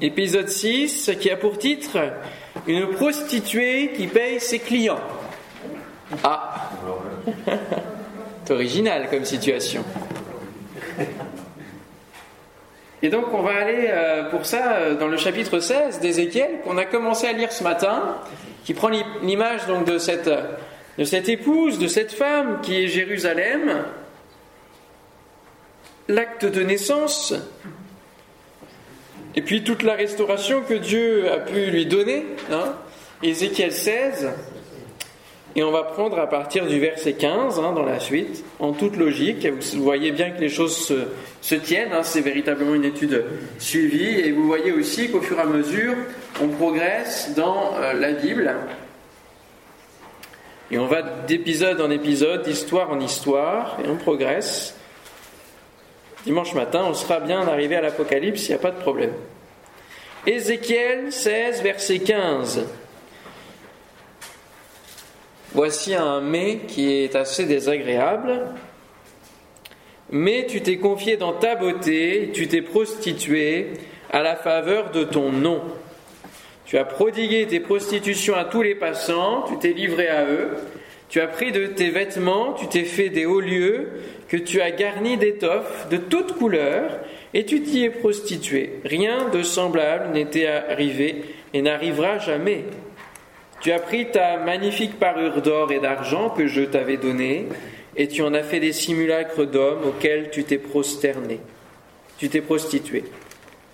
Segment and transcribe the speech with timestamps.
[0.00, 1.98] épisode 6, qui a pour titre
[2.66, 5.00] Une prostituée qui paye ses clients.
[6.22, 6.70] Ah
[8.44, 9.84] C'est original comme situation.
[13.02, 16.78] Et donc on va aller euh, pour ça euh, dans le chapitre 16 d'Ézéchiel qu'on
[16.78, 18.16] a commencé à lire ce matin,
[18.64, 18.90] qui prend
[19.22, 20.30] l'image donc de cette,
[20.98, 23.84] de cette épouse, de cette femme qui est Jérusalem,
[26.08, 27.34] l'acte de naissance,
[29.38, 32.26] et puis toute la restauration que Dieu a pu lui donner.
[32.50, 32.74] Hein,
[33.22, 34.30] Ézéchiel 16,
[35.54, 38.96] et on va prendre à partir du verset 15 hein, dans la suite, en toute
[38.96, 39.46] logique.
[39.46, 40.92] Vous voyez bien que les choses
[41.40, 43.24] se, tiennent, hein, c'est véritablement une étude
[43.60, 44.18] suivie.
[44.18, 45.94] Et vous voyez aussi qu'au fur et à mesure,
[46.42, 48.52] on progresse dans euh, la Bible.
[50.72, 54.77] Et on va d'épisode en épisode, d'histoire en histoire, et on progresse.
[56.28, 59.14] Dimanche matin, on sera bien arrivé à l'Apocalypse, il n'y a pas de problème.
[60.26, 62.66] Ézéchiel 16, verset 15.
[65.54, 68.42] Voici un mais qui est assez désagréable.
[70.10, 73.68] Mais tu t'es confié dans ta beauté, tu t'es prostitué
[74.10, 75.62] à la faveur de ton nom.
[76.66, 80.58] Tu as prodigué tes prostitutions à tous les passants, tu t'es livré à eux,
[81.08, 83.88] tu as pris de tes vêtements, tu t'es fait des hauts lieux,
[84.28, 86.98] que tu as garnis d'étoffes de toutes couleurs,
[87.32, 88.80] et tu t'y es prostitué.
[88.84, 92.64] Rien de semblable n'était arrivé et n'arrivera jamais.
[93.60, 97.46] Tu as pris ta magnifique parure d'or et d'argent que je t'avais donnée,
[97.96, 101.40] et tu en as fait des simulacres d'hommes auxquels tu t'es prosterné.
[102.18, 103.04] Tu t'es prostitué.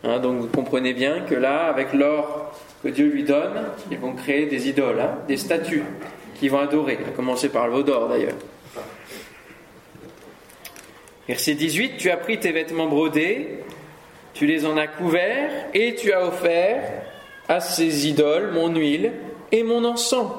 [0.04, 3.54] Hein, donc vous comprenez bien que là, avec l'or que Dieu lui donne,
[3.90, 5.82] ils vont créer des idoles, hein, des statues
[6.34, 8.34] qu'ils vont adorer, à commencer par le veau d'or d'ailleurs.
[11.28, 13.60] Verset 18, tu as pris tes vêtements brodés,
[14.34, 16.82] tu les en as couverts, et tu as offert
[17.48, 19.12] à ces idoles mon huile
[19.52, 20.32] et mon encens.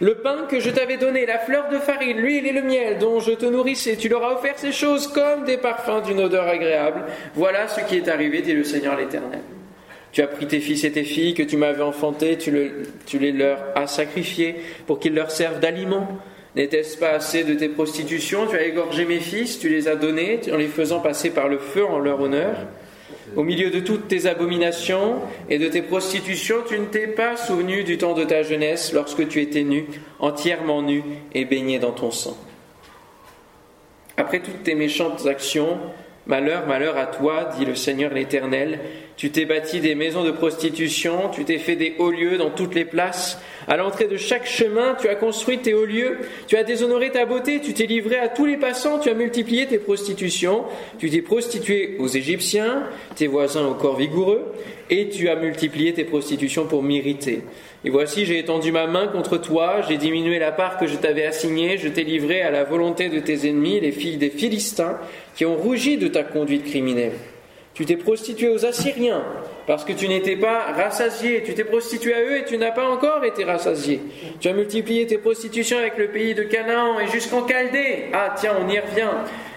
[0.00, 3.18] Le pain que je t'avais donné, la fleur de farine, l'huile et le miel dont
[3.18, 7.04] je te nourrissais, tu leur as offert ces choses comme des parfums d'une odeur agréable.
[7.34, 9.40] Voilà ce qui est arrivé, dit le Seigneur l'Éternel.
[10.12, 12.52] Tu as pris tes fils et tes filles que tu m'avais enfantés, tu,
[13.06, 16.08] tu les leur as sacrifiés pour qu'ils leur servent d'aliment.
[16.56, 18.46] N'était-ce pas assez de tes prostitutions?
[18.46, 21.58] Tu as égorgé mes fils, tu les as donnés en les faisant passer par le
[21.58, 22.66] feu en leur honneur.
[23.36, 25.16] Au milieu de toutes tes abominations
[25.50, 29.28] et de tes prostitutions, tu ne t'es pas souvenu du temps de ta jeunesse lorsque
[29.28, 29.84] tu étais nu,
[30.18, 31.02] entièrement nu
[31.34, 32.36] et baigné dans ton sang.
[34.16, 35.78] Après toutes tes méchantes actions,
[36.28, 38.80] Malheur, malheur à toi, dit le Seigneur l'Éternel.
[39.16, 42.74] Tu t'es bâti des maisons de prostitution, tu t'es fait des hauts lieux dans toutes
[42.74, 43.40] les places.
[43.66, 47.24] À l'entrée de chaque chemin, tu as construit tes hauts lieux, tu as déshonoré ta
[47.24, 50.64] beauté, tu t'es livré à tous les passants, tu as multiplié tes prostitutions,
[50.98, 52.84] tu t'es prostitué aux Égyptiens,
[53.16, 54.52] tes voisins au corps vigoureux,
[54.90, 57.40] et tu as multiplié tes prostitutions pour m'irriter.
[57.88, 61.24] Et voici, j'ai étendu ma main contre toi, j'ai diminué la part que je t'avais
[61.24, 64.98] assignée, je t'ai livré à la volonté de tes ennemis, les filles des Philistins,
[65.34, 67.14] qui ont rougi de ta conduite criminelle.
[67.72, 69.22] Tu t'es prostitué aux Assyriens,
[69.66, 71.42] parce que tu n'étais pas rassasié.
[71.44, 74.00] Tu t'es prostitué à eux et tu n'as pas encore été rassasié.
[74.38, 78.06] Tu as multiplié tes prostitutions avec le pays de Canaan et jusqu'en Chaldée.
[78.12, 79.08] Ah tiens, on y revient.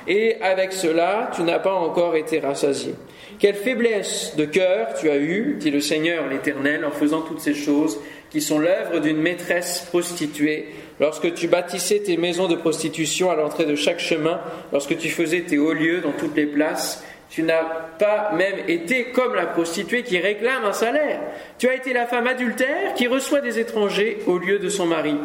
[0.07, 2.95] Et avec cela, tu n'as pas encore été rassasié.
[3.39, 7.53] Quelle faiblesse de cœur tu as eue, dit le Seigneur l'Éternel, en faisant toutes ces
[7.53, 10.67] choses qui sont l'œuvre d'une maîtresse prostituée,
[10.99, 14.39] lorsque tu bâtissais tes maisons de prostitution à l'entrée de chaque chemin,
[14.71, 17.63] lorsque tu faisais tes hauts lieux dans toutes les places, tu n'as
[17.97, 21.21] pas même été comme la prostituée qui réclame un salaire.
[21.57, 25.15] Tu as été la femme adultère qui reçoit des étrangers au lieu de son mari.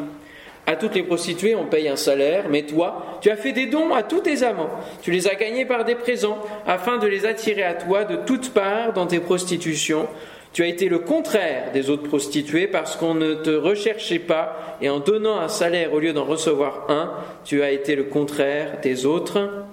[0.68, 3.94] À toutes les prostituées, on paye un salaire, mais toi, tu as fait des dons
[3.94, 4.70] à tous tes amants.
[5.00, 8.50] Tu les as gagnés par des présents, afin de les attirer à toi de toutes
[8.50, 10.08] parts dans tes prostitutions.
[10.52, 14.88] Tu as été le contraire des autres prostituées parce qu'on ne te recherchait pas, et
[14.88, 17.12] en donnant un salaire au lieu d'en recevoir un,
[17.44, 19.66] tu as été le contraire des autres.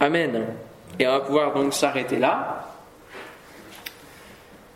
[0.00, 0.46] Amen.
[0.98, 2.70] Et on va pouvoir donc s'arrêter là.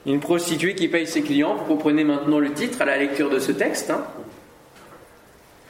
[0.05, 3.39] Une prostituée qui paye ses clients, vous comprenez maintenant le titre à la lecture de
[3.39, 3.91] ce texte.
[3.91, 4.05] Hein.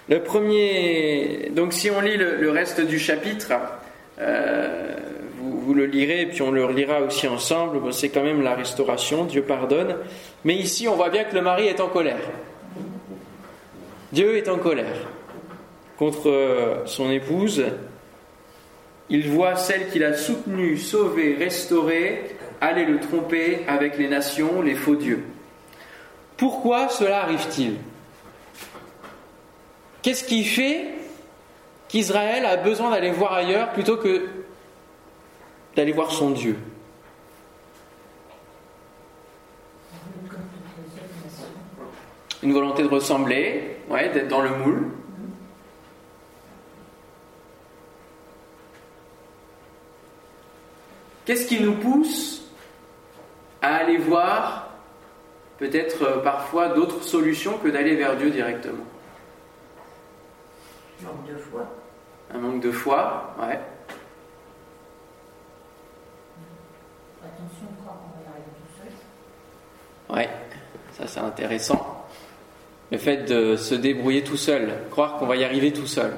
[0.09, 3.53] Le premier, donc si on lit le, reste du chapitre,
[4.19, 4.95] euh,
[5.39, 7.93] vous, le lirez et puis on le relira aussi ensemble.
[7.93, 9.97] c'est quand même la restauration, Dieu pardonne.
[10.45, 12.21] Mais ici, on voit bien que le mari est en colère.
[14.13, 14.97] Dieu est en colère
[15.99, 17.65] contre euh, son épouse.
[19.11, 24.75] Il voit celle qu'il a soutenue, sauvée, restaurée, aller le tromper avec les nations, les
[24.75, 25.23] faux dieux.
[26.39, 27.75] Pourquoi cela arrive-t-il?
[30.09, 30.87] Qu'est-ce qui fait
[31.87, 34.27] qu'Israël a besoin d'aller voir ailleurs plutôt que
[35.77, 36.57] d'aller voir son Dieu?
[42.43, 44.87] Une volonté de ressembler, ouais, d'être dans le moule.
[51.27, 52.51] Qu'est-ce qui nous pousse
[53.61, 54.71] à aller voir
[55.59, 58.88] peut-être euh, parfois d'autres solutions que d'aller vers Dieu directement?
[61.03, 61.69] Manque de foi.
[62.33, 63.59] Un manque de foi, ouais.
[67.25, 70.17] Attention, on croit qu'on va y arriver tout seul.
[70.17, 70.29] Ouais,
[70.93, 72.07] ça c'est intéressant.
[72.91, 76.17] Le fait de se débrouiller tout seul, croire qu'on va y arriver tout seul.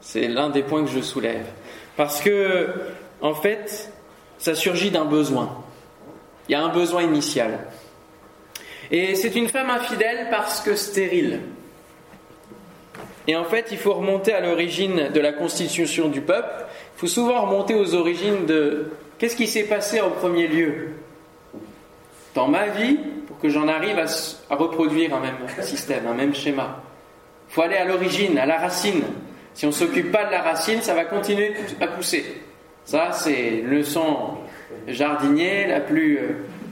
[0.00, 1.46] C'est l'un des points que je soulève.
[1.96, 2.72] Parce que,
[3.20, 3.92] en fait,
[4.38, 5.64] ça surgit d'un besoin.
[6.48, 7.58] Il y a un besoin initial.
[8.90, 11.40] Et c'est une femme infidèle parce que stérile.
[13.28, 16.64] Et en fait, il faut remonter à l'origine de la constitution du peuple.
[16.96, 20.94] Il faut souvent remonter aux origines de qu'est-ce qui s'est passé en premier lieu
[22.34, 26.82] dans ma vie pour que j'en arrive à, reproduire un même système, un même schéma.
[27.50, 29.02] Il faut aller à l'origine, à la racine.
[29.52, 31.52] Si on ne s'occupe pas de la racine, ça va continuer
[31.82, 32.24] à pousser.
[32.86, 34.38] Ça, c'est une leçon
[34.86, 36.28] jardinier la plus euh,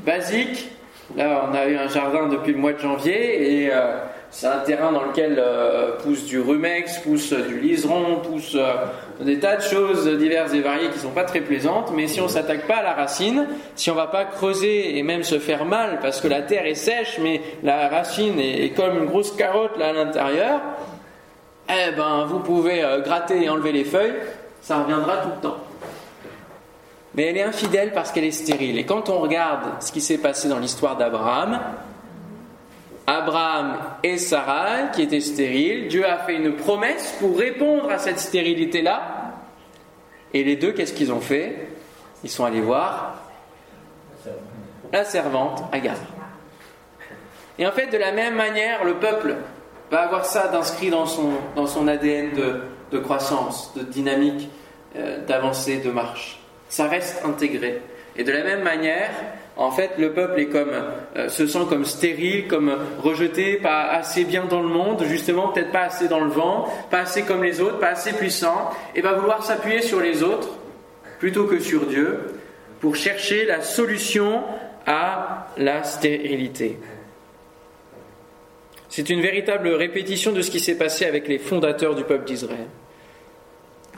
[0.07, 0.71] basique.
[1.17, 3.99] Là, on a eu un jardin depuis le mois de janvier et euh,
[4.37, 8.85] c'est un terrain dans lequel euh, pousse du rumex, pousse du liseron, pousse euh,
[9.19, 11.91] des tas de choses diverses et variées qui sont pas très plaisantes.
[11.95, 13.47] Mais si on s'attaque pas à la racine,
[13.77, 16.75] si on va pas creuser et même se faire mal parce que la terre est
[16.75, 20.61] sèche, mais la racine est, est comme une grosse carotte là à l'intérieur,
[21.71, 24.17] eh ben vous pouvez euh, gratter et enlever les feuilles,
[24.61, 25.57] ça reviendra tout le temps.
[27.15, 28.77] Mais elle est infidèle parce qu'elle est stérile.
[28.77, 31.59] Et quand on regarde ce qui s'est passé dans l'histoire d'Abraham,
[33.07, 38.19] Abraham et Sarah, qui étaient stériles, Dieu a fait une promesse pour répondre à cette
[38.19, 39.33] stérilité-là.
[40.35, 41.69] Et les deux, qu'est-ce qu'ils ont fait?
[42.25, 43.23] Ils sont allés voir
[44.93, 45.97] la servante Agar.
[47.59, 49.37] Et en fait, de la même manière, le peuple
[49.91, 54.51] va avoir ça d'inscrit dans son, dans son ADN de, de croissance, de dynamique,
[54.97, 56.41] euh, d'avancée, de marche.
[56.69, 57.81] Ça reste intégré.
[58.17, 59.11] Et de la même manière,
[59.57, 64.63] en fait, le peuple euh, se sent comme stérile, comme rejeté, pas assez bien dans
[64.63, 67.89] le monde, justement, peut-être pas assez dans le vent, pas assez comme les autres, pas
[67.89, 70.51] assez puissant, et va vouloir s'appuyer sur les autres
[71.19, 72.19] plutôt que sur Dieu
[72.81, 74.43] pour chercher la solution
[74.87, 76.79] à la stérilité.
[78.91, 82.67] C'est une véritable répétition de ce qui s'est passé avec les fondateurs du peuple d'Israël.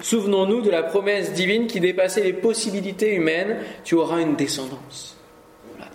[0.01, 5.18] Souvenons-nous de la promesse divine qui dépassait les possibilités humaines tu auras une descendance.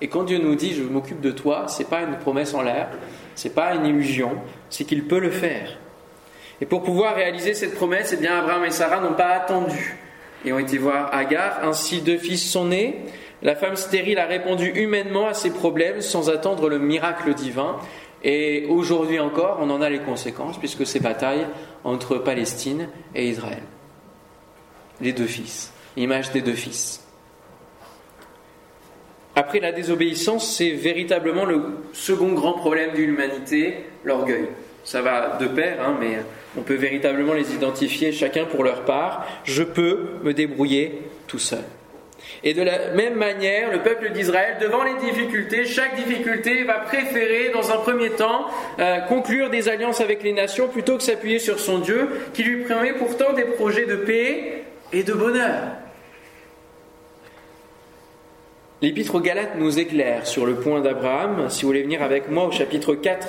[0.01, 2.89] Et quand Dieu nous dit je m'occupe de toi, c'est pas une promesse en l'air,
[3.35, 4.31] c'est pas une illusion,
[4.69, 5.77] c'est qu'il peut le faire.
[6.61, 9.97] Et pour pouvoir réaliser cette promesse, eh bien Abraham et Sarah n'ont pas attendu
[10.45, 11.63] et ont été voir Agar.
[11.63, 13.01] Ainsi deux fils sont nés.
[13.41, 17.77] La femme stérile a répondu humainement à ses problèmes sans attendre le miracle divin.
[18.23, 21.45] Et aujourd'hui encore, on en a les conséquences puisque c'est bataille
[21.83, 23.63] entre Palestine et Israël.
[25.01, 27.02] Les deux fils, l'image des deux fils.
[29.35, 34.47] Après la désobéissance, c'est véritablement le second grand problème de l'humanité, l'orgueil.
[34.83, 36.19] Ça va de pair, hein, mais
[36.57, 39.25] on peut véritablement les identifier chacun pour leur part.
[39.43, 41.63] Je peux me débrouiller tout seul.
[42.43, 47.51] Et de la même manière, le peuple d'Israël, devant les difficultés, chaque difficulté va préférer,
[47.53, 48.47] dans un premier temps,
[48.79, 52.63] euh, conclure des alliances avec les nations plutôt que s'appuyer sur son Dieu, qui lui
[52.63, 55.82] promet pourtant des projets de paix et de bonheur.
[58.83, 61.49] L'épître aux Galates nous éclaire sur le point d'Abraham.
[61.49, 63.25] Si vous voulez venir avec moi au chapitre 4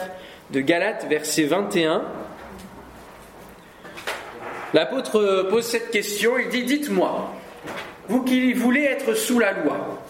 [0.50, 2.02] de Galates, verset 21,
[4.72, 7.30] l'apôtre pose cette question, il dit, dites-moi,
[8.08, 10.02] vous qui voulez être sous la loi,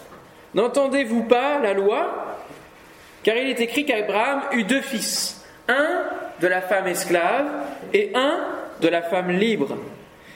[0.55, 2.39] n'entendez-vous pas la loi?
[3.21, 6.05] Car il est écrit qu'Abraham eut deux fils, un
[6.41, 7.45] de la femme esclave
[7.93, 8.39] et un
[8.81, 9.77] de la femme libre.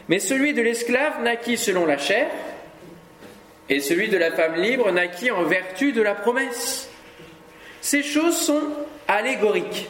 [0.07, 2.27] Mais celui de l'esclave naquit selon la chair,
[3.69, 6.89] et celui de la femme libre naquit en vertu de la promesse.
[7.81, 8.63] Ces choses sont
[9.07, 9.89] allégoriques,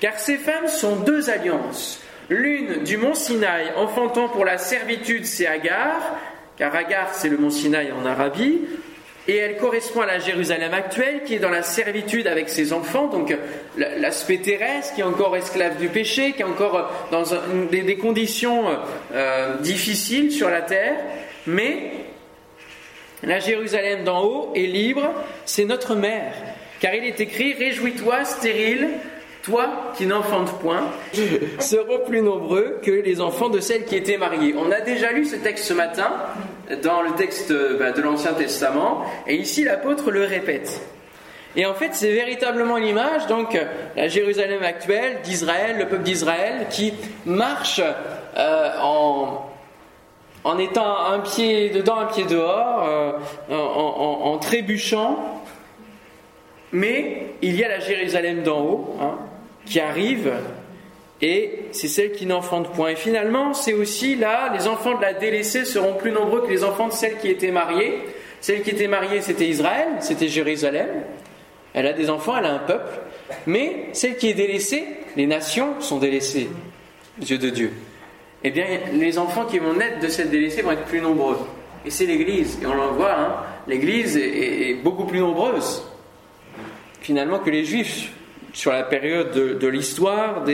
[0.00, 2.00] car ces femmes sont deux alliances.
[2.28, 6.16] L'une du mont Sinaï, enfantant pour la servitude, c'est Agar,
[6.56, 8.60] car Agar c'est le mont Sinaï en Arabie,
[9.26, 13.06] et elle correspond à la Jérusalem actuelle qui est dans la servitude avec ses enfants,
[13.06, 13.34] donc
[13.76, 17.38] l'aspect terrestre qui est encore esclave du péché, qui est encore dans un,
[17.70, 18.64] des, conditions
[19.14, 20.96] euh, difficiles sur la terre,
[21.46, 22.03] mais
[23.26, 25.12] la Jérusalem d'en haut est libre,
[25.44, 26.34] c'est notre mère,
[26.80, 28.88] car il est écrit Réjouis-toi, stérile,
[29.42, 30.90] toi qui n'enfantes point,
[31.58, 34.54] seront plus nombreux que les enfants de celles qui étaient mariées.
[34.58, 36.12] On a déjà lu ce texte ce matin
[36.82, 40.80] dans le texte bah, de l'Ancien Testament, et ici l'apôtre le répète.
[41.56, 43.56] Et en fait, c'est véritablement l'image, donc,
[43.96, 46.92] la Jérusalem actuelle, d'Israël, le peuple d'Israël, qui
[47.26, 47.80] marche
[48.36, 49.46] euh, en,
[50.44, 53.12] en étant un pied dedans, un pied dehors, euh,
[53.50, 55.42] en, trébuchant.
[56.72, 59.18] Mais il y a la Jérusalem d'en haut hein,
[59.64, 60.32] qui arrive
[61.22, 62.90] et c'est celle qui n'enfante point.
[62.90, 66.64] Et finalement, c'est aussi là, les enfants de la délaissée seront plus nombreux que les
[66.64, 68.00] enfants de celle qui était mariée.
[68.40, 70.88] Celle qui était mariée, c'était Israël, c'était Jérusalem.
[71.72, 73.00] Elle a des enfants, elle a un peuple.
[73.46, 74.84] Mais celle qui est délaissée,
[75.16, 76.50] les nations sont délaissées
[77.22, 77.72] yeux de Dieu.
[78.44, 81.38] Eh bien, les enfants qui vont naître de cette délaissée vont être plus nombreux.
[81.86, 82.58] Et c'est l'Église.
[82.62, 83.36] Et on le voit, hein,
[83.66, 85.82] l'Église est, beaucoup plus nombreuse,
[87.00, 88.12] finalement, que les Juifs
[88.52, 90.44] sur la période de, l'histoire,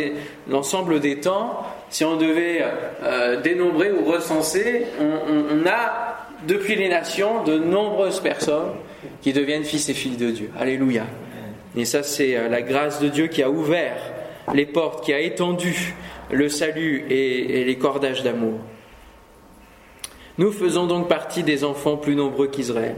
[0.49, 1.67] l'ensemble des temps.
[1.91, 2.65] Si on devait
[3.03, 6.17] euh, dénombrer ou recenser, on a
[6.47, 8.71] depuis les nations de nombreuses personnes
[9.21, 10.51] qui deviennent fils et filles de Dieu.
[10.59, 11.05] Alléluia.
[11.77, 13.97] Et ça, c'est euh, la grâce de Dieu qui a ouvert
[14.55, 15.95] les portes, qui a étendu
[16.33, 18.59] le salut et, les cordages d'amour.
[20.39, 22.97] Nous faisons donc partie des enfants plus nombreux qu'Israël.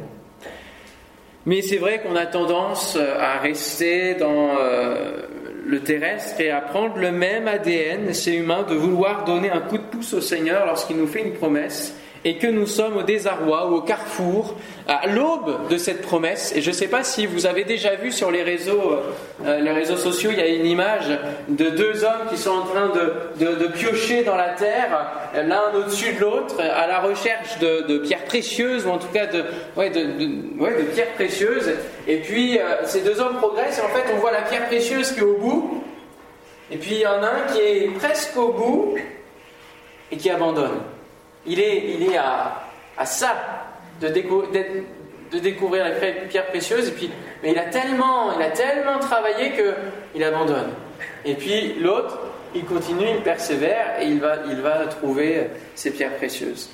[1.45, 5.23] Mais c'est vrai qu'on a tendance euh, à rester dans euh,
[5.67, 9.79] le terrestre et à prendre le même ADN, c'est humain, de vouloir donner un coup
[9.79, 13.69] de pouce au Seigneur lorsqu'il nous fait une promesse et que nous sommes au désarroi
[13.69, 14.55] ou au carrefour,
[14.87, 16.53] à l'aube de cette promesse.
[16.55, 18.99] Et je ne sais pas si vous avez déjà vu sur les réseaux,
[19.45, 21.07] euh, les réseaux sociaux, il y a une image
[21.49, 26.21] de deux hommes qui sont en train de, piocher dans la terre, l'un au-dessus de
[26.21, 29.45] l'autre, à la recherche de, pierres précieuses, ou en tout cas de,
[29.77, 29.91] ouais,
[30.95, 31.73] pierres précieuses.
[32.07, 35.13] Et puis euh, ces deux hommes progressent, et en fait on voit la pierre précieuse
[35.13, 35.83] qui est au bout,
[36.71, 38.95] et puis il y en a un qui est presque au bout
[40.11, 40.81] et qui abandonne.
[41.47, 43.35] Il est, il est à, ça
[44.01, 44.09] de,
[45.39, 45.91] découvrir la
[46.29, 47.11] pierre précieuse, et puis,
[47.43, 50.71] mais il a tellement, il a tellement travaillé qu'il abandonne.
[51.25, 52.19] Et puis l'autre,
[52.55, 56.71] il continue, il persévère, et il va, il va trouver ces pierres précieuses.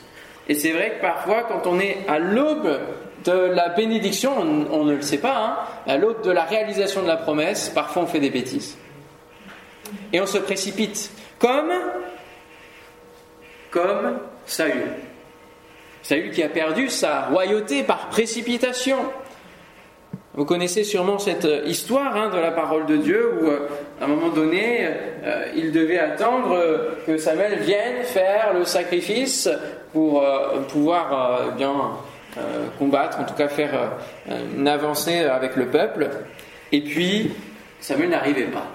[0.48, 2.78] Et c'est vrai que parfois, quand on est à l'aube
[3.24, 5.56] de la bénédiction, on, ne le sait pas, hein,
[5.86, 8.78] à l'aube de la réalisation de la promesse, parfois on fait des bêtises.
[10.12, 11.10] Et on se précipite.
[11.38, 11.72] Comme,
[13.70, 14.88] comme Saül.
[16.02, 18.96] Saül qui a perdu sa royauté par précipitation.
[20.34, 23.68] Vous connaissez sûrement cette euh, histoire hein, de la parole de Dieu où, euh,
[24.00, 24.86] à un moment donné,
[25.24, 26.56] euh, il devait attendre
[27.06, 29.50] que Samuel vienne faire le sacrifice
[29.92, 30.24] pour
[30.68, 31.72] pouvoir bien
[32.78, 33.90] combattre, en tout cas faire
[34.56, 36.08] une avancée avec le peuple.
[36.70, 37.32] Et puis,
[37.80, 38.66] Samuel n'arrivait pas.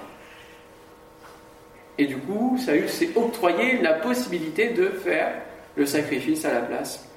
[1.98, 5.34] Et du coup, Saül s'est octroyé la possibilité de faire
[5.76, 7.08] le sacrifice à la place.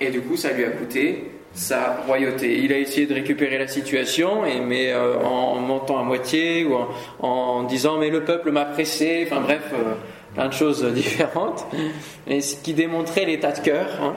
[0.00, 1.24] Et du coup, ça lui a coûté
[1.56, 2.58] sa royauté.
[2.58, 6.76] Il a essayé de récupérer la situation, mais euh, en montant à moitié ou
[7.20, 9.94] en, disant mais le peuple m'a pressé, enfin bref, euh,
[10.34, 11.66] plein de choses différentes,
[12.26, 13.86] et ce qui démontrait l'état de cœur.
[14.02, 14.14] Hein.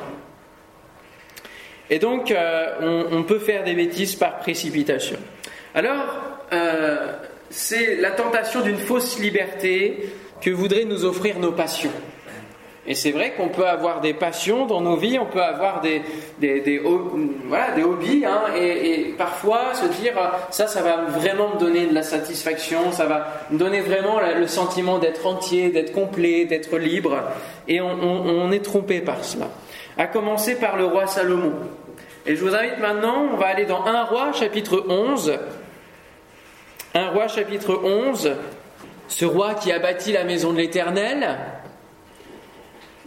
[1.90, 5.18] Et donc, euh, on, peut faire des bêtises par précipitation.
[5.74, 6.20] Alors,
[7.50, 11.92] c'est la tentation d'une fausse liberté que voudraient nous offrir nos passions.
[12.88, 16.02] Et c'est vrai qu'on peut avoir des passions dans nos vies, on peut avoir des,
[16.40, 16.82] des, des,
[17.46, 20.14] voilà, des hobbies, hein, et, parfois se dire
[20.50, 24.48] ça, ça va vraiment me donner de la satisfaction, ça va me donner vraiment le
[24.48, 27.22] sentiment d'être entier, d'être complet, d'être libre,
[27.68, 29.50] et on, on, est trompé par cela.
[29.98, 31.54] À commencer par le roi Salomon.
[32.26, 35.38] Et je vous invite maintenant, on va aller dans 1 roi chapitre 11.
[36.96, 38.32] 1 roi chapitre 11,
[39.10, 41.38] ce roi qui a bâti la maison de l'Éternel,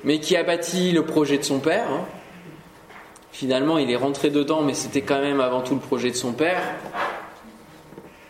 [0.04, 1.87] mais qui a bâti le projet de son père.
[1.90, 2.04] Hein.
[3.32, 6.32] Finalement, il est rentré dedans, mais c'était quand même avant tout le projet de son
[6.32, 6.62] père.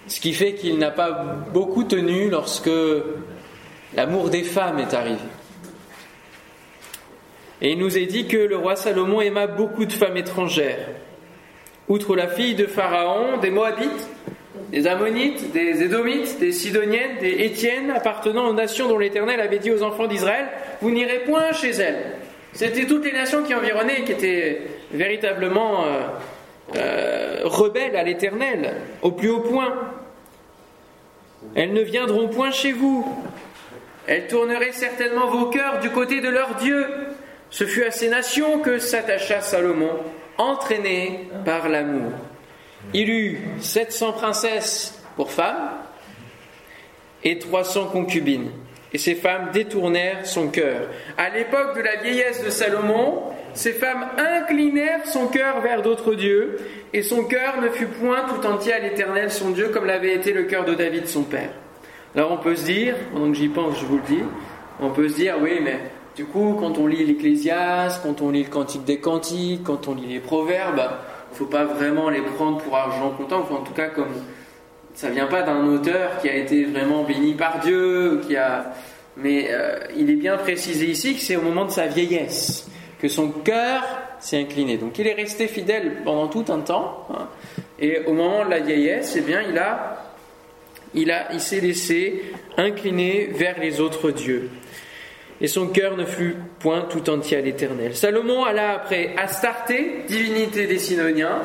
[0.07, 1.11] Ce qui fait qu'il n'a pas
[1.53, 2.71] beaucoup tenu lorsque
[3.95, 5.19] l'amour des femmes est arrivé.
[7.61, 10.89] Et il nous est dit que le roi Salomon aima beaucoup de femmes étrangères.
[11.89, 14.09] Outre la fille de Pharaon, des Moabites,
[14.73, 19.71] des Ammonites, des Édomites, des Sidoniennes, des Étiennes, appartenant aux nations dont l'Éternel avait dit
[19.71, 20.47] aux enfants d'Israël,
[20.81, 22.17] vous n'irez point chez elles.
[22.55, 26.01] C'était toutes les nations qui environnaient et qui étaient véritablement euh,
[26.77, 29.75] euh, rebelles à l'Éternel, au plus haut point.
[31.55, 33.07] Elles ne viendront point chez vous.
[34.07, 36.87] Elles tourneraient certainement vos cœurs du côté de leur Dieu.
[37.51, 39.99] Ce fut à ces nations que s'attacha Salomon,
[40.39, 42.13] entraîné par l'amour.
[42.95, 45.71] Il eut 700 princesses pour femmes
[47.25, 48.51] et 300 concubines.
[48.93, 50.89] Et ces femmes détournèrent son cœur.
[51.17, 53.23] À l'époque de la vieillesse de Salomon,
[53.55, 56.59] ces femmes inclinèrent son cœur vers d'autres dieux,
[56.93, 60.33] et son cœur ne fut point tout entier à l'Éternel son Dieu, comme l'avait été
[60.33, 61.51] le cœur de David son père.
[62.15, 64.23] Alors on peut se dire, pendant que j'y pense, je vous le dis,
[64.81, 65.79] on peut se dire, oui, mais
[66.15, 69.95] du coup, quand on lit l'Ecclésiaste, quand on lit le Cantique des Cantiques, quand on
[69.95, 70.91] lit les Proverbes,
[71.33, 74.13] faut pas vraiment les prendre pour argent comptant, enfin, en tout cas, comme
[74.95, 78.73] ça vient pas d'un auteur qui a été vraiment béni par Dieu, qui a...
[79.17, 82.69] mais euh, il est bien précisé ici que c'est au moment de sa vieillesse
[83.03, 83.83] que son cœur
[84.21, 84.77] s'est incliné.
[84.77, 87.27] Donc il est resté fidèle pendant tout un temps, hein.
[87.81, 90.15] et au moment de la vieillesse, eh bien, il a,
[90.95, 92.23] il a, il s'est laissé
[92.57, 94.51] incliner vers les autres dieux.
[95.43, 97.97] Et son cœur ne fut point tout entier à l'Éternel.
[97.97, 101.43] Salomon alla après Astarté, divinité des Sidoniens,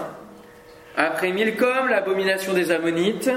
[0.95, 3.29] après Milcom, l'abomination des Ammonites,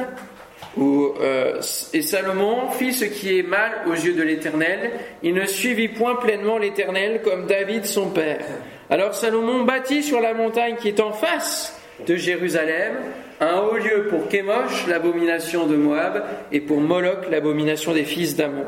[0.78, 1.60] euh,
[1.92, 4.90] et Salomon fit ce qui est mal aux yeux de l'Éternel.
[5.22, 8.44] Il ne suivit point pleinement l'Éternel comme David son père.
[8.88, 12.96] Alors Salomon bâtit sur la montagne qui est en face de Jérusalem
[13.40, 18.66] un haut lieu pour Kémosh, l'abomination de Moab, et pour Moloch, l'abomination des fils d'Amon.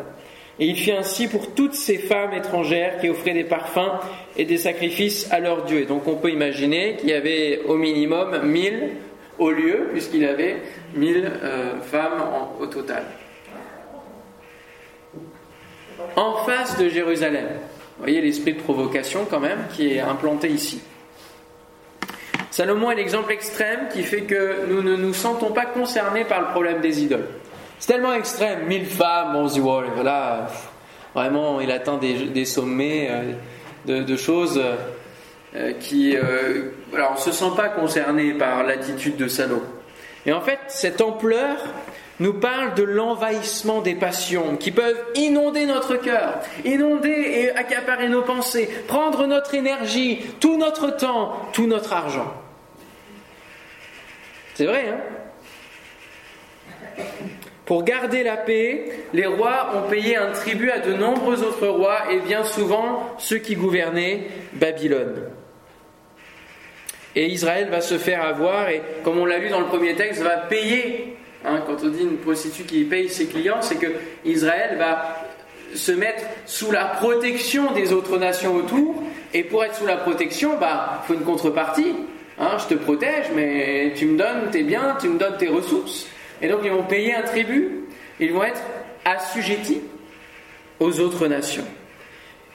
[0.59, 3.99] Et il fit ainsi pour toutes ces femmes étrangères qui offraient des parfums
[4.37, 5.81] et des sacrifices à leur Dieu.
[5.81, 8.91] Et donc on peut imaginer qu'il y avait au minimum 1000
[9.39, 10.57] au lieu, puisqu'il avait
[10.95, 12.23] 1000 euh, femmes
[12.61, 13.05] au total.
[16.17, 17.47] En face de Jérusalem.
[17.97, 20.83] Vous voyez l'esprit de provocation quand même qui est implanté ici.
[22.51, 26.47] Salomon est l'exemple extrême qui fait que nous ne nous sentons pas concernés par le
[26.49, 27.29] problème des idoles.
[27.83, 30.47] C'est tellement extrême, mille femmes, on se dit, voilà,
[31.17, 34.63] vraiment, il atteint des, sommets euh, de, choses
[35.57, 36.17] euh, qui.
[36.17, 39.65] Euh, alors, on ne se sent pas concerné par l'attitude de Salomon.
[40.27, 41.57] Et en fait, cette ampleur
[42.21, 48.23] nous parle de l'envahissement des passions qui peuvent inonder notre cœur, inonder et accaparer nos
[48.23, 52.33] pensées, prendre notre énergie, tout notre temps, tout notre argent.
[54.55, 55.01] C'est vrai, hein?
[57.73, 62.01] Pour garder la paix, les rois ont payé un tribut à de nombreux autres rois
[62.13, 65.23] et bien souvent ceux qui gouvernaient Babylone.
[67.17, 70.21] Et Israël va se faire avoir et comme on l'a lu dans le premier texte,
[70.21, 71.17] va payer.
[71.47, 73.91] Hein, quand on dit une prostituée qui paye ses clients, c'est que
[74.27, 75.25] Israël va
[75.75, 79.03] se mettre sous la protection des autres nations autour.
[79.33, 81.95] Et pour être sous la protection, bah, faut une contrepartie.
[82.39, 86.07] Hein, je te protège, mais tu me donnes tes biens, tu me donnes tes ressources.
[86.43, 87.85] Et donc ils vont payer un tribut,
[88.19, 88.63] ils vont être
[89.05, 89.83] assujettis
[90.81, 91.65] aux autres nations.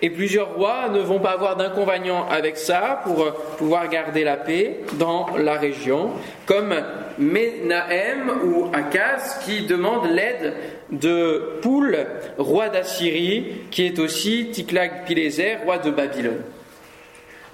[0.02, 4.82] Et plusieurs rois ne vont pas avoir d'inconvénient avec ça pour pouvoir garder la paix
[4.94, 6.12] dans la région,
[6.46, 6.76] comme
[7.18, 10.54] Menahem ou Akaz qui demande l'aide
[10.92, 11.98] de Poul,
[12.38, 16.44] roi d'Assyrie, qui est aussi Tiklag-Pileser, roi de Babylone.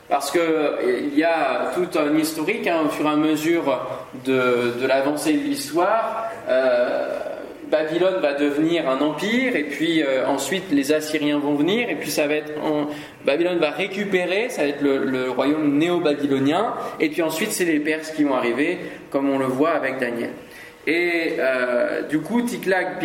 [0.09, 3.79] Parce qu'il y a tout un historique, hein, au fur et à mesure
[4.25, 6.12] de, l'avancée de l'histoire.
[6.49, 7.19] Euh,
[7.69, 12.11] Babylone va devenir un empire, et puis euh, ensuite les Assyriens vont venir, et puis
[12.11, 12.53] ça va être.
[13.25, 18.11] Babylone va récupérer, ça va être le, royaume néo-babylonien, et puis ensuite c'est les Perses
[18.11, 18.77] qui vont arriver,
[19.09, 20.31] comme on le voit avec Daniel.
[20.85, 22.99] Et euh, du coup, Tiklag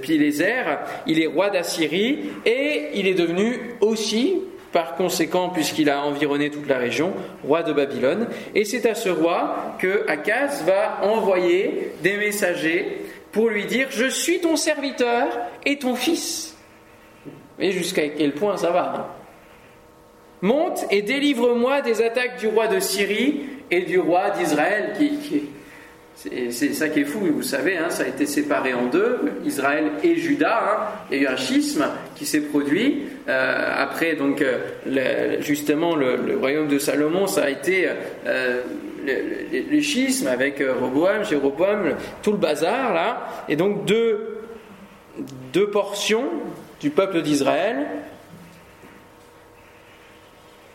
[0.00, 0.62] Pileser,
[1.06, 4.40] il est roi d'Assyrie, et il est devenu aussi
[4.74, 7.12] par conséquent, puisqu'il a environné toute la région,
[7.44, 8.26] roi de Babylone.
[8.56, 12.98] Et c'est à ce roi que Akaz va envoyer des messagers
[13.30, 15.28] pour lui dire Je suis ton serviteur
[15.64, 16.56] et ton fils.
[17.60, 19.06] Et jusqu'à quel point ça va hein?
[20.42, 25.42] Monte et délivre-moi des attaques du roi de Syrie et du roi d'Israël qui, qui,
[26.16, 29.92] c'est ça qui est fou, vous savez, hein, ça a été séparé en deux, Israël
[30.02, 30.58] et Juda.
[30.58, 31.06] Hein.
[31.10, 33.02] il y a eu un schisme qui s'est produit.
[33.28, 37.88] Euh, après, donc, euh, justement, le, royaume de Salomon, ça a été
[38.26, 38.62] euh,
[39.04, 43.44] le, schisme avec Roboam, Jéroboam, tout le bazar là.
[43.48, 44.40] Et donc, deux,
[45.52, 46.24] deux portions
[46.80, 47.86] du peuple d'Israël.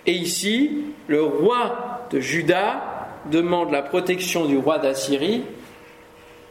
[0.05, 2.88] Et ici, le roi de Juda
[3.25, 5.43] demande la protection du roi d'Assyrie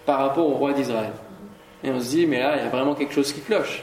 [0.06, 1.12] par rapport au roi d'Israël.
[1.84, 3.82] Et on se dit, mais là, il y a vraiment quelque chose qui cloche.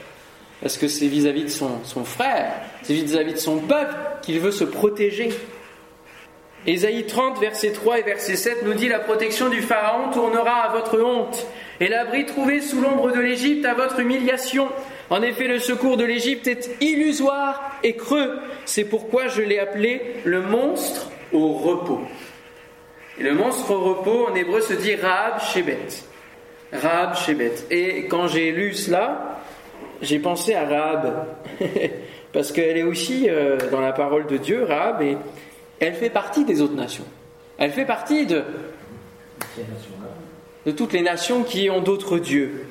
[0.61, 4.63] Parce que c'est vis-à-vis de son, frère, c'est vis-à-vis de son peuple qu'il veut se
[4.63, 5.29] protéger.
[6.65, 10.69] Ésaïe 30, verset 3 et verset 7 nous dit La protection du Pharaon tournera à
[10.69, 11.45] votre honte,
[11.79, 14.69] et l'abri trouvé sous l'ombre de l'Égypte à votre humiliation.
[15.09, 18.39] En effet, le secours de l'Égypte est illusoire et creux.
[18.65, 22.01] C'est pourquoi je l'ai appelé le monstre au repos.
[23.19, 25.87] Le monstre au repos en hébreu se dit Raab Shebet.
[26.71, 27.55] Raab Shebet.
[27.71, 29.41] Et quand j'ai lu cela,
[30.01, 31.25] j'ai pensé à Raab.
[32.35, 35.17] parce qu'elle est aussi euh, dans la parole de Dieu, Rahab, et
[35.79, 37.05] elle fait partie des autres nations.
[37.57, 38.43] Elle fait partie de,
[40.65, 42.67] de toutes les nations qui ont d'autres dieux.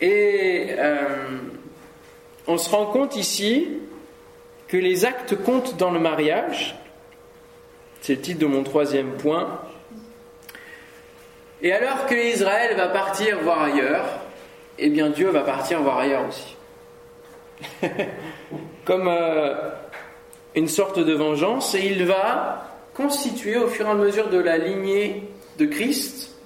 [0.00, 0.96] Et euh,
[2.46, 3.68] on se rend compte ici
[4.68, 6.74] que les actes comptent dans le mariage.
[8.04, 9.60] C'est le titre de mon troisième point.
[11.62, 14.04] Et alors que Israël va partir voir ailleurs,
[14.78, 16.54] eh bien Dieu va partir voir ailleurs aussi.
[18.84, 19.54] Comme euh,
[20.54, 24.58] une sorte de vengeance, et il va constituer au fur et à mesure de la
[24.58, 25.22] lignée
[25.58, 26.36] de Christ,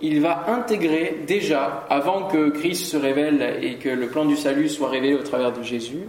[0.00, 4.68] il va intégrer déjà, avant que Christ se révèle et que le plan du salut
[4.68, 6.06] soit révélé au travers de Jésus,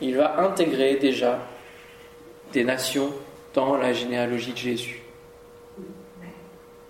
[0.00, 1.38] il va intégrer déjà
[2.52, 3.12] des nations
[3.54, 5.02] dans la généalogie de Jésus.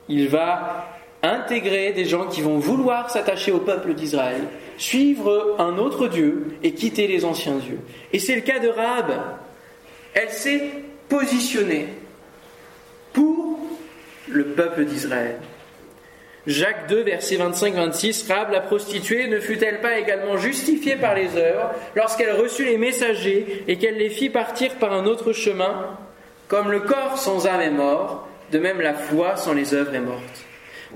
[0.09, 0.87] Il va
[1.23, 4.43] intégrer des gens qui vont vouloir s'attacher au peuple d'Israël,
[4.77, 7.81] suivre un autre Dieu et quitter les anciens dieux.
[8.13, 9.13] Et c'est le cas de Rahab.
[10.15, 10.71] Elle s'est
[11.09, 11.89] positionnée
[13.13, 13.59] pour
[14.29, 15.39] le peuple d'Israël.
[16.47, 21.73] Jacques 2, verset 25-26, Rahab la prostituée ne fut-elle pas également justifiée par les œuvres
[21.95, 25.99] lorsqu'elle reçut les messagers et qu'elle les fit partir par un autre chemin
[26.49, 30.01] Comme le corps sans âme est mort, de même la foi sans les œuvres est
[30.01, 30.45] morte.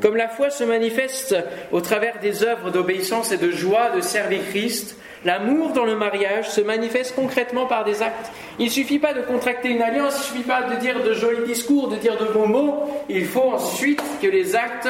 [0.00, 1.36] Comme la foi se manifeste
[1.70, 6.50] au travers des œuvres d'obéissance et de joie de servir Christ, L'amour dans le mariage
[6.50, 8.32] se manifeste concrètement par des actes.
[8.58, 11.12] Il ne suffit pas de contracter une alliance, il ne suffit pas de dire de
[11.12, 13.04] jolis discours, de dire de bons mots.
[13.08, 14.88] Il faut ensuite que les actes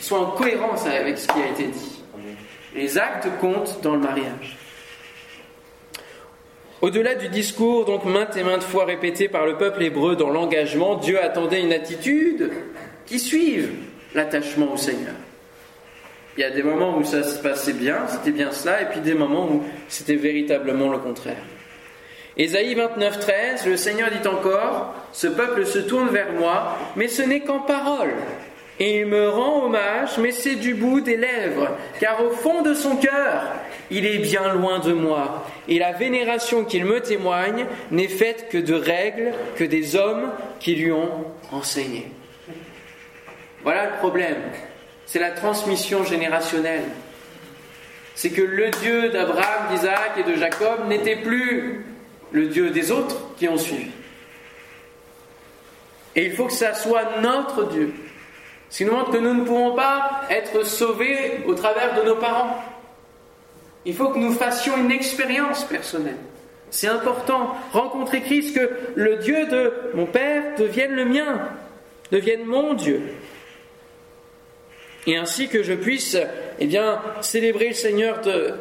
[0.00, 2.02] soient en cohérence avec ce qui a été dit.
[2.74, 4.56] Les actes comptent dans le mariage.
[6.82, 10.94] Au-delà du discours, donc maintes et maintes fois répété par le peuple hébreu dans l'engagement,
[10.94, 12.50] Dieu attendait une attitude
[13.04, 13.70] qui suive
[14.14, 15.14] l'attachement au Seigneur.
[16.36, 19.00] Il y a des moments où ça se passait bien, c'était bien cela, et puis
[19.00, 21.42] des moments où c'était véritablement le contraire.
[22.38, 27.20] Ésaïe 29, 13, le Seigneur dit encore, ce peuple se tourne vers moi, mais ce
[27.20, 28.14] n'est qu'en parole.
[28.80, 32.74] Et il me rend hommage, mais c'est du bout des lèvres, car au fond de
[32.74, 33.44] son cœur,
[33.90, 35.46] il est bien loin de moi.
[35.68, 40.74] Et la vénération qu'il me témoigne n'est faite que de règles que des hommes qui
[40.74, 42.10] lui ont enseignées.
[43.62, 44.38] Voilà le problème
[45.10, 46.84] c'est la transmission générationnelle.
[48.14, 51.84] C'est que le Dieu d'Abraham, d'Isaac et de Jacob n'était plus
[52.30, 53.90] le Dieu des autres qui ont suivi.
[56.14, 57.92] Et il faut que ça soit notre Dieu.
[58.70, 62.16] Ce qui nous montre que nous ne pouvons pas être sauvés au travers de nos
[62.16, 62.56] parents.
[63.84, 66.16] Il faut que nous fassions une expérience personnelle.
[66.70, 71.48] C'est important, rencontrer Christ, que le Dieu de mon Père devienne le mien,
[72.12, 73.02] devienne mon Dieu
[75.06, 76.16] et ainsi que je puisse
[76.58, 78.54] eh bien, célébrer le Seigneur de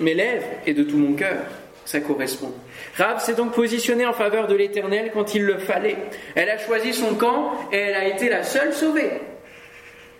[0.00, 1.42] mes lèvres et de tout mon cœur.
[1.84, 2.52] Ça correspond.
[2.96, 5.96] Rab s'est donc positionnée en faveur de l'Éternel quand il le fallait.
[6.34, 9.10] Elle a choisi son camp et elle a été la seule sauvée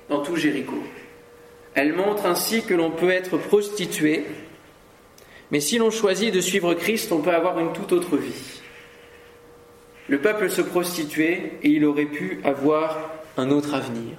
[0.09, 0.77] dans tout Jéricho.
[1.75, 4.25] Elle montre ainsi que l'on peut être prostitué,
[5.51, 8.61] mais si l'on choisit de suivre Christ, on peut avoir une toute autre vie.
[10.09, 14.17] Le peuple se prostituait et il aurait pu avoir un autre avenir.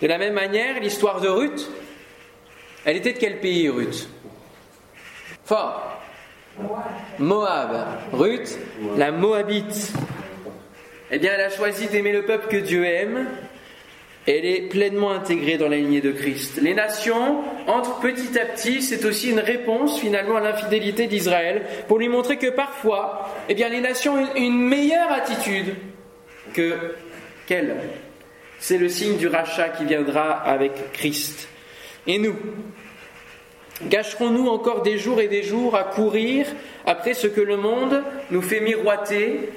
[0.00, 1.70] De la même manière, l'histoire de Ruth,
[2.84, 4.08] elle était de quel pays, Ruth?
[5.44, 6.00] Fort.
[7.18, 7.86] Moab.
[8.12, 8.58] Ruth,
[8.96, 9.92] la Moabite.
[11.10, 13.28] Eh bien, elle a choisi d'aimer le peuple que Dieu aime.
[14.26, 16.60] Elle est pleinement intégrée dans la lignée de Christ.
[16.62, 21.98] Les nations entrent petit à petit, c'est aussi une réponse finalement à l'infidélité d'Israël, pour
[21.98, 25.74] lui montrer que parfois, eh bien, les nations ont une meilleure attitude
[26.54, 26.94] que
[27.46, 27.74] qu'elle.
[28.60, 31.48] C'est le signe du rachat qui viendra avec Christ.
[32.06, 32.36] Et nous
[33.88, 36.46] Gâcherons-nous encore des jours et des jours à courir
[36.86, 39.50] après ce que le monde nous fait miroiter?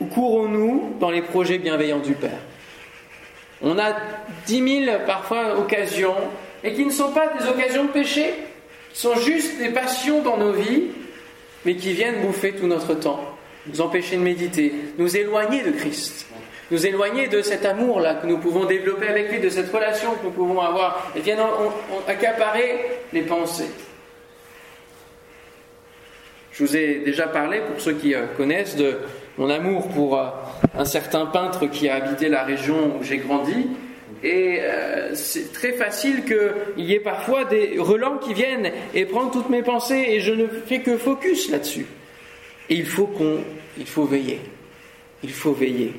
[0.00, 2.38] Ou courons-nous dans les projets bienveillants du Père?
[3.62, 3.94] On a
[4.46, 6.16] dix mille parfois occasions
[6.64, 8.34] et qui ne sont pas des occasions de péché,
[8.92, 10.88] sont juste des passions dans nos vies,
[11.64, 13.20] mais qui viennent bouffer tout notre temps,
[13.66, 16.26] nous empêcher de méditer, nous éloigner de Christ
[16.72, 20.24] nous éloigner de cet amour-là que nous pouvons développer avec lui, de cette relation que
[20.24, 21.40] nous pouvons avoir, et viennent
[22.08, 22.80] accaparer
[23.12, 23.70] les pensées.
[26.52, 29.00] Je vous ai déjà parlé, pour ceux qui euh, connaissent, de
[29.38, 30.28] mon amour pour euh,
[30.76, 33.68] un certain peintre qui a habité la région où j'ai grandi.
[34.22, 39.30] Et euh, c'est très facile qu'il y ait parfois des relents qui viennent et prennent
[39.32, 41.86] toutes mes pensées et je ne fais que focus là-dessus.
[42.68, 43.38] Et il faut qu'on,
[43.78, 44.40] il faut veiller.
[45.24, 45.94] Il faut veiller.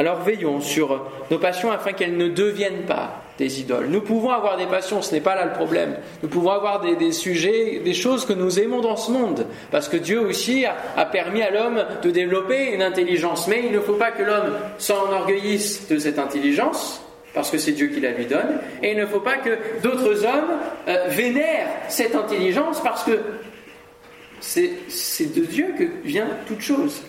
[0.00, 0.98] Alors veillons sur
[1.30, 3.88] nos passions afin qu'elles ne deviennent pas des idoles.
[3.90, 5.94] Nous pouvons avoir des passions, ce n'est pas là le problème.
[6.22, 9.98] Nous pouvons avoir des, sujets, des choses que nous aimons dans ce monde, parce que
[9.98, 13.46] Dieu aussi a, permis à l'homme de développer une intelligence.
[13.46, 17.02] Mais il ne faut pas que l'homme s'enorgueillisse de cette intelligence,
[17.34, 19.50] parce que c'est Dieu qui la lui donne, et il ne faut pas que
[19.82, 20.58] d'autres hommes
[20.88, 23.20] euh, vénèrent cette intelligence, parce que
[24.40, 27.02] c'est de Dieu que vient toute chose.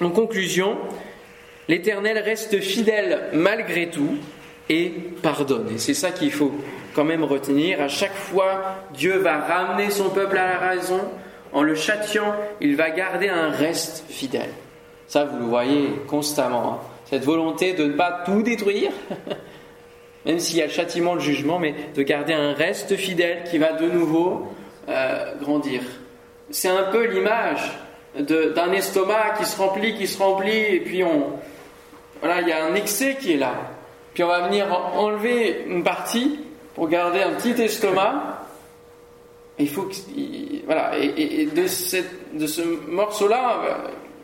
[0.00, 0.76] En conclusion,
[1.68, 4.16] l'Éternel reste fidèle malgré tout
[4.68, 5.68] et pardonne.
[5.74, 6.52] Et c'est ça qu'il faut
[6.94, 7.80] quand même retenir.
[7.80, 11.00] À chaque fois, Dieu va ramener son peuple à la raison.
[11.52, 14.50] En le châtiant, il va garder un reste fidèle.
[15.06, 16.72] Ça, vous le voyez constamment.
[16.72, 16.78] Hein.
[17.04, 18.90] Cette volonté de ne pas tout détruire,
[20.24, 23.58] même s'il y a le châtiment, le jugement, mais de garder un reste fidèle qui
[23.58, 24.48] va de nouveau
[24.88, 25.82] euh, grandir.
[26.50, 27.60] C'est un peu l'image
[28.18, 31.32] d'un estomac qui se remplit, qui se remplit, et puis on,
[32.20, 33.54] voilà, il y a un excès qui est là.
[34.14, 36.38] Puis on va venir enlever une partie
[36.74, 38.44] pour garder un petit estomac.
[39.58, 39.94] Il faut que,
[40.66, 43.60] voilà, et, de, cette, de, ce morceau-là,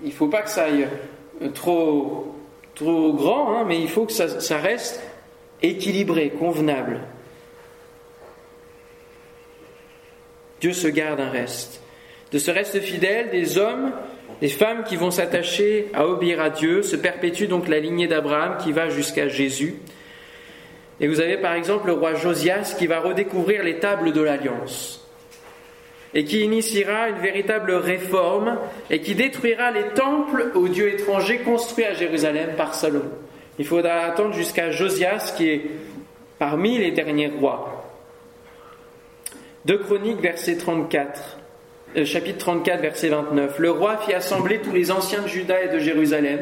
[0.02, 0.88] il ne faut pas que ça aille
[1.54, 2.34] trop,
[2.74, 5.02] trop grand, hein, mais il faut que ça reste
[5.62, 7.00] équilibré, convenable.
[10.60, 11.80] Dieu se garde un reste
[12.32, 13.92] de ce reste fidèle, des hommes,
[14.40, 18.56] des femmes qui vont s'attacher à obéir à Dieu, se perpétue donc la lignée d'Abraham
[18.62, 19.74] qui va jusqu'à Jésus.
[21.00, 25.04] Et vous avez par exemple le roi Josias qui va redécouvrir les tables de l'Alliance
[26.14, 28.58] et qui initiera une véritable réforme
[28.90, 33.10] et qui détruira les temples aux dieux étrangers construits à Jérusalem par Salomon.
[33.58, 35.62] Il faudra attendre jusqu'à Josias qui est
[36.38, 37.84] parmi les derniers rois.
[39.64, 41.37] De Chroniques, verset 34.
[41.98, 43.58] Euh, chapitre 34, verset 29.
[43.58, 46.40] Le roi fit assembler tous les anciens de Juda et de Jérusalem.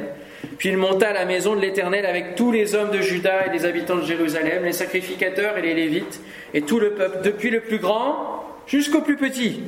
[0.59, 3.51] Puis il monta à la maison de l'Éternel avec tous les hommes de Juda et
[3.51, 6.21] les habitants de Jérusalem, les sacrificateurs et les Lévites,
[6.55, 9.63] et tout le peuple, depuis le plus grand jusqu'au plus petit.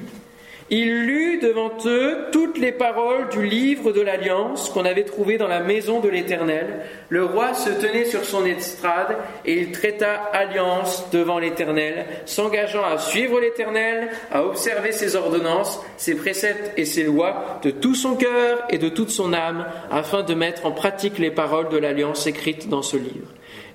[0.70, 5.48] Il lut devant eux toutes les paroles du livre de l'Alliance qu'on avait trouvé dans
[5.48, 6.80] la maison de l'Éternel.
[7.08, 12.98] Le roi se tenait sur son estrade et il traita alliance devant l'Éternel, s'engageant à
[12.98, 18.62] suivre l'Éternel, à observer ses ordonnances, ses préceptes et ses lois de tout son cœur
[18.68, 22.68] et de toute son âme, afin de mettre en pratique les paroles de l'Alliance écrites
[22.68, 23.28] dans ce livre.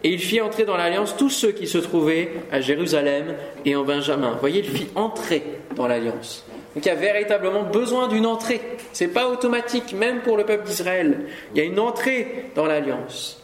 [0.04, 3.34] Et il fit entrer dans l'alliance tous ceux qui se trouvaient à Jérusalem
[3.66, 4.38] et en Benjamin.
[4.40, 5.42] Voyez, il fit entrer
[5.76, 6.46] dans l'alliance.
[6.74, 8.62] Donc il y a véritablement besoin d'une entrée.
[8.94, 11.20] Ce n'est pas automatique, même pour le peuple d'Israël.
[11.54, 13.40] Il y a une entrée dans l'alliance.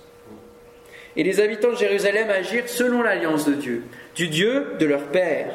[1.15, 3.83] Et les habitants de Jérusalem agirent selon l'alliance de Dieu,
[4.15, 5.47] du Dieu de leur père.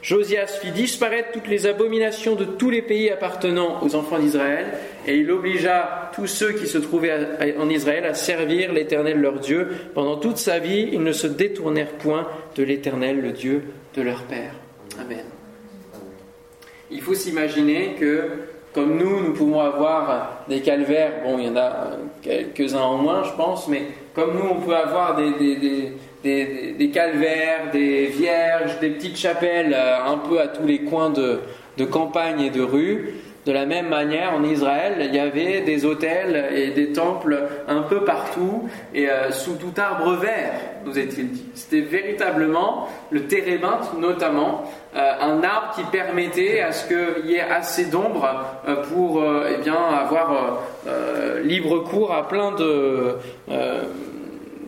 [0.00, 4.66] Josias fit disparaître toutes les abominations de tous les pays appartenant aux enfants d'Israël,
[5.06, 7.14] et il obligea tous ceux qui se trouvaient
[7.58, 9.68] en Israël à servir l'Éternel leur Dieu.
[9.94, 13.62] Pendant toute sa vie, ils ne se détournèrent point de l'Éternel, le Dieu
[13.96, 14.52] de leur père.
[15.00, 15.24] Amen
[16.90, 18.22] il faut s'imaginer que,
[18.72, 21.90] comme nous, nous pouvons avoir des calvaires, bon, il y en a
[22.22, 23.82] quelques-uns en moins, je pense, mais
[24.14, 30.40] comme nous, on peut avoir des, calvaires, des vierges, des petites chapelles euh, un peu
[30.40, 31.40] à tous les coins de
[31.84, 33.14] campagne et de rue.
[33.48, 37.80] De la même manière, en Israël, il y avait des hôtels et des temples un
[37.80, 40.52] peu partout et euh, sous tout arbre vert,
[40.84, 41.46] nous est-il dit.
[41.54, 47.40] C'était véritablement le térébinthe, notamment, euh, un arbre qui permettait à ce qu'il y ait
[47.40, 48.28] assez d'ombre
[48.68, 50.60] euh, pour eh bien, avoir
[51.42, 53.16] libre cours à plein de,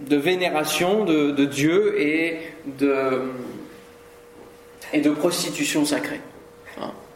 [0.08, 2.38] vénération de, Dieu et
[2.78, 3.20] de
[5.10, 6.20] prostitution sacrée.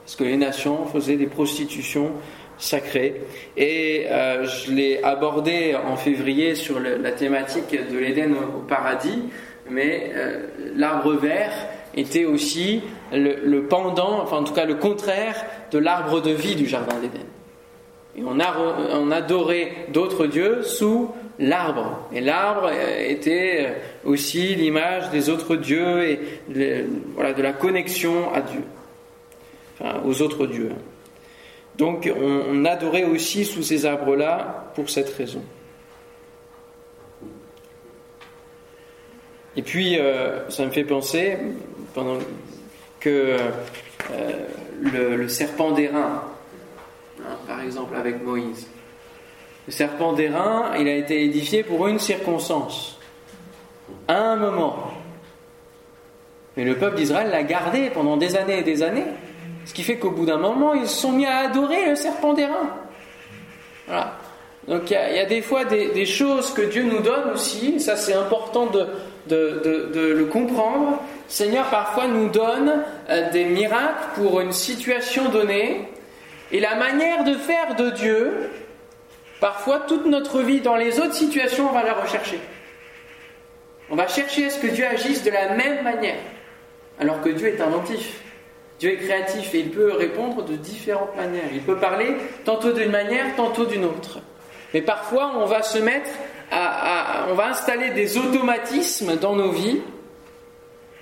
[0.05, 2.12] Parce que les nations faisaient des prostitutions
[2.59, 3.23] sacrées.
[3.57, 9.25] Et euh, je l'ai abordé en février sur la thématique de l'Éden au, paradis,
[9.71, 11.53] mais euh, l'arbre vert
[11.97, 15.37] était aussi le, pendant, enfin en tout cas le contraire
[15.71, 17.25] de l'arbre de vie du Jardin d'Éden.
[18.17, 22.07] Et on adorait d'autres dieux sous l'arbre.
[22.12, 26.21] Et l'arbre euh, était aussi l'image des autres dieux et
[27.14, 28.62] voilà, de la connexion à Dieu
[30.05, 30.71] aux autres dieux.
[31.77, 35.43] Donc on, adorait aussi sous ces arbres-là pour cette raison.
[39.57, 41.37] Et puis euh, ça me fait penser
[43.01, 43.37] que
[44.11, 44.47] euh,
[44.83, 46.23] le, serpent d'airain,
[47.21, 48.67] hein, par exemple avec Moïse,
[49.67, 52.99] le serpent d'airain, il a été édifié pour une circonstance,
[54.09, 54.93] un moment.
[56.57, 59.07] Mais le peuple d'Israël l'a gardé pendant des années et des années.
[59.64, 62.35] Ce qui fait qu'au bout d'un moment, ils se sont mis à adorer le serpent
[62.35, 62.70] d'airain.
[63.87, 64.18] Voilà.
[64.68, 68.14] Donc il y, a, des fois des, choses que Dieu nous donne aussi, ça c'est
[68.14, 68.88] important de
[69.29, 71.03] le comprendre.
[71.29, 75.88] Seigneur parfois nous donne euh, des miracles pour une situation donnée,
[76.53, 78.50] et la manière de faire de Dieu,
[79.40, 82.38] parfois toute notre vie dans les autres situations, on va la rechercher.
[83.90, 86.20] On va chercher à ce que Dieu agisse de la même manière,
[87.00, 88.20] alors que Dieu est inventif.
[88.79, 91.49] Dieu est créatif et il peut répondre de différentes manières.
[91.53, 94.19] Il peut parler tantôt d'une manière, tantôt d'une autre.
[94.73, 96.11] Mais parfois, on va se mettre
[96.51, 99.81] à, on va installer des automatismes dans nos vies.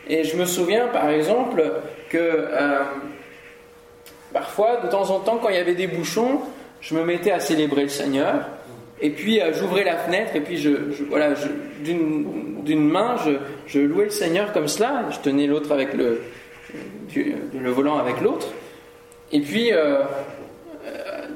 [0.08, 1.64] Et je me souviens, par exemple,
[2.10, 2.80] que euh,
[4.32, 6.40] parfois, de temps en temps, quand il y avait des bouchons,
[6.80, 8.46] je me mettais à célébrer le Seigneur.
[9.00, 10.70] Et puis euh, j'ouvrais la fenêtre et puis je,
[11.08, 11.34] voilà,
[11.80, 13.16] d'une main,
[13.66, 15.06] je, louais le Seigneur comme cela.
[15.10, 16.20] Je tenais l'autre avec le,
[17.14, 18.48] le volant avec l'autre.
[19.32, 20.02] Et puis, euh,
[20.86, 21.26] euh,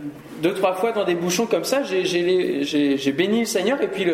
[0.43, 4.05] deux, trois fois dans des bouchons comme ça, j'ai- béni le Seigneur et puis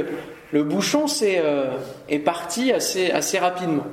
[0.53, 1.71] le, bouchon euh,
[2.09, 3.87] est parti assez, assez rapidement.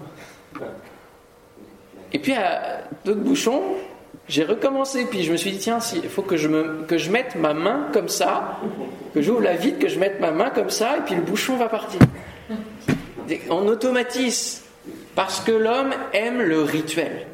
[2.13, 3.61] Et puis, à d'autres bouchons,
[4.27, 5.05] j'ai recommencé.
[5.05, 6.47] Puis je me suis dit, tiens, il faut que je,
[6.85, 8.59] que je mette ma main comme ça,
[9.13, 11.57] que j'ouvre la vitre, que je mette ma main comme ça, et puis le bouchon
[11.57, 11.99] va partir.
[13.49, 14.63] On automatise.
[15.15, 17.25] Parce que l'homme aime le rituel.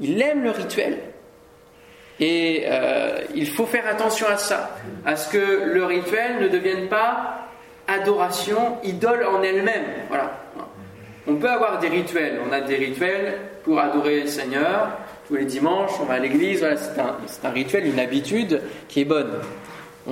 [0.00, 0.98] Il aime le rituel.
[2.18, 6.88] Et euh, il faut faire attention à ça, à ce que le rituel ne devienne
[6.88, 7.46] pas
[7.88, 9.84] adoration, idole en elle-même.
[10.08, 10.30] Voilà.
[11.26, 12.40] On peut avoir des rituels.
[12.48, 14.90] On a des rituels pour adorer le Seigneur.
[15.28, 16.60] Tous les dimanches, on va à l'église.
[16.60, 19.32] Voilà, c'est un, c'est un rituel, une habitude qui est bonne.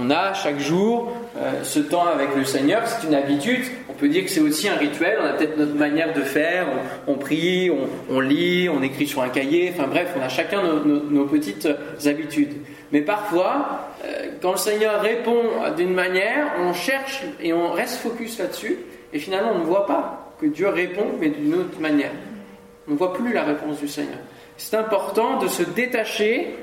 [0.00, 3.64] On a chaque jour euh, ce temps avec le Seigneur, c'est une habitude.
[3.88, 5.18] On peut dire que c'est aussi un rituel.
[5.20, 6.68] On a peut-être notre manière de faire.
[7.08, 7.68] On, prie,
[8.08, 9.72] on, lit, on écrit sur un cahier.
[9.74, 11.68] Enfin bref, on a chacun nos petites
[12.06, 12.52] habitudes.
[12.92, 15.42] Mais parfois, euh, quand le Seigneur répond
[15.76, 18.78] d'une manière, on cherche et on reste focus là-dessus.
[19.12, 22.12] Et finalement, on ne voit pas que Dieu répond, mais d'une autre manière.
[22.86, 24.18] On ne voit plus la réponse du Seigneur.
[24.56, 26.54] C'est important de se détacher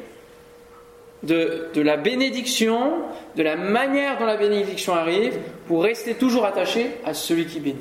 [1.25, 2.93] de, la bénédiction,
[3.35, 7.79] de la manière dont la bénédiction arrive, pour rester toujours attaché à celui qui bénit.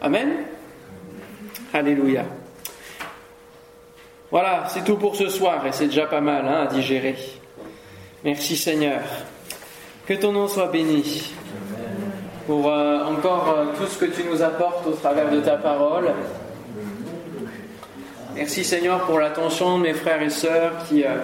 [0.00, 0.28] Amen.
[1.72, 2.24] Alléluia.
[4.30, 7.16] Voilà, c'est tout pour ce soir, et c'est déjà pas mal hein, à digérer.
[8.24, 9.00] Merci Seigneur.
[10.06, 11.32] Que ton nom soit béni
[12.46, 16.12] pour euh, encore euh, tout ce que tu nous apportes au travers de ta parole.
[18.34, 21.16] Merci Seigneur pour l'attention de mes frères et sœurs qui euh,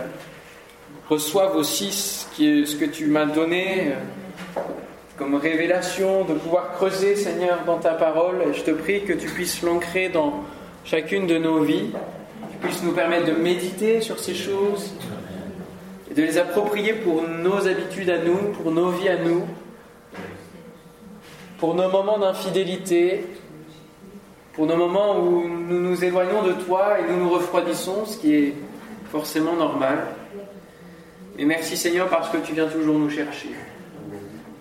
[1.09, 4.61] reçoivent aussi ce, que tu m'as donné euh,
[5.17, 8.43] comme révélation, de pouvoir creuser Seigneur dans ta parole.
[8.49, 10.45] Et je te prie que tu puisses l'ancrer dans
[10.85, 14.95] chacune de nos vies, que tu puisses nous permettre de méditer sur ces choses
[16.11, 19.45] et de les approprier pour nos habitudes à nous, pour nos vies à nous,
[21.59, 23.25] pour nos moments d'infidélité,
[24.55, 28.35] pour nos moments où nous nous éloignons de toi et nous nous refroidissons, ce qui
[28.35, 28.55] est
[29.11, 30.07] forcément normal.
[31.39, 33.51] Et merci Seigneur parce que tu viens toujours nous chercher.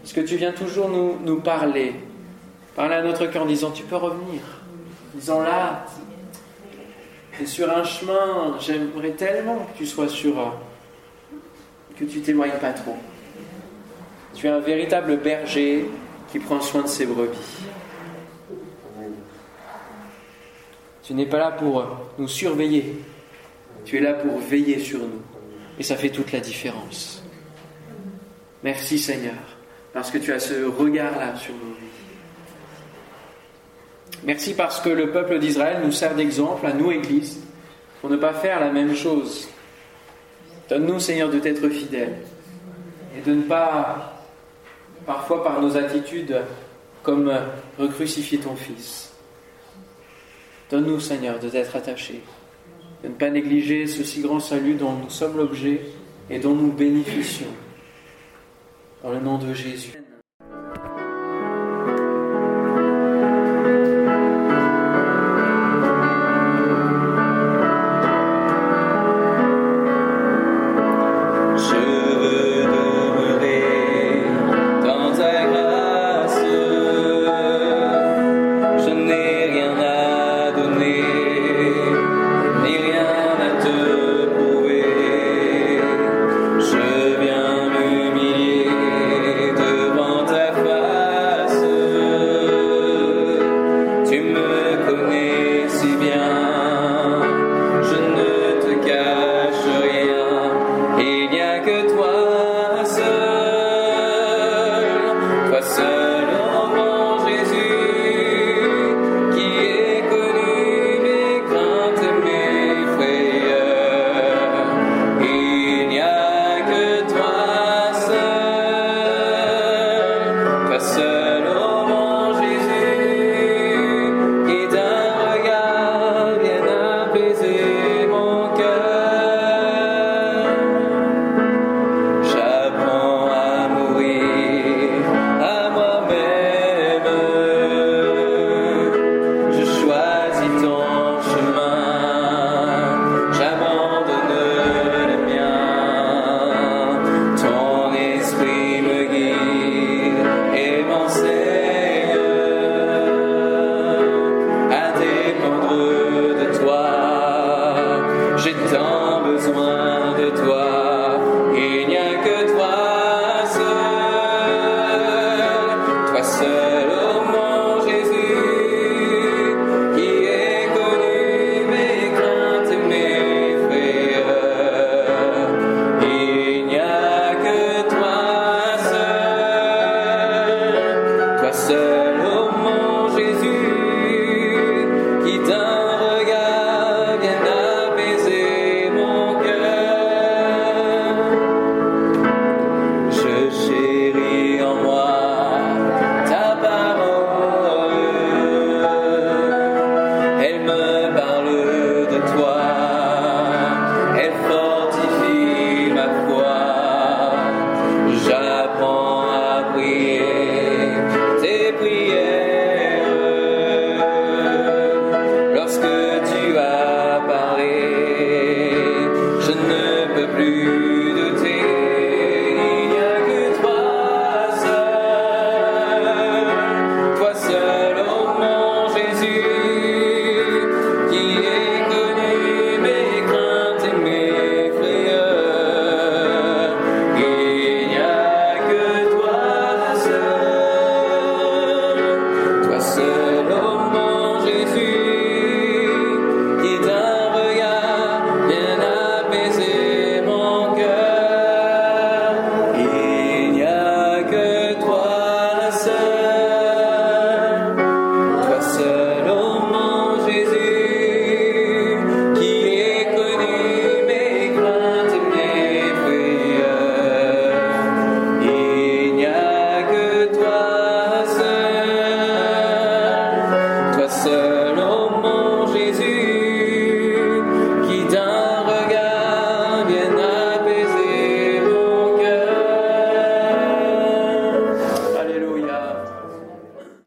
[0.02, 1.94] Parce que tu viens toujours nous, nous parler.
[2.76, 4.42] Parler à notre cœur en disant tu peux revenir.
[5.14, 5.86] En disant là,
[7.38, 10.54] tu es sur un chemin, j'aimerais tellement que tu sois sur un-
[11.98, 12.98] que tu t'éloignes pas trop.
[14.34, 15.86] Tu es un véritable berger
[16.32, 17.38] qui prend soin de ses brebis.
[21.04, 21.86] Tu n'es pas là pour
[22.18, 22.98] nous surveiller.
[23.86, 25.22] Tu es là pour veiller sur nous.
[25.80, 27.24] Et ça fait toute la différence.
[28.64, 29.34] Merci Seigneur,
[29.92, 31.84] parce que tu as ce regard-là sur nos vies.
[34.24, 37.40] Merci parce que le peuple d'Israël nous sert d'exemple à nous, Église,
[38.00, 39.50] pour ne pas faire la même chose.
[40.70, 42.20] Donne-nous, Seigneur, de t'être fidèles
[43.18, 44.24] et de ne pas,
[45.06, 46.42] parfois par nos attitudes,
[47.02, 47.32] comme
[47.78, 49.12] recrucifier ton Fils.
[50.72, 52.24] Donne-nous, Seigneur, de t'être attachés,
[53.04, 55.82] de ne pas négliger ce si grand salut dont nous sommes l'objet
[56.30, 57.54] et dont nous bénéficions.
[59.04, 59.92] Dans le nom de Jésus.